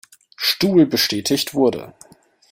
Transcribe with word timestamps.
Stuhl 0.39 0.87
bestätigt 0.87 1.53
wurde. 1.53 1.93